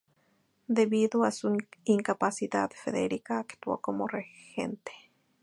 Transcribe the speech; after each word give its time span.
Debido 0.67 1.25
a 1.25 1.31
su 1.31 1.55
incapacidad, 1.83 2.71
Federica 2.75 3.37
actuó 3.37 3.81
como 3.81 4.07
regente. 4.07 4.91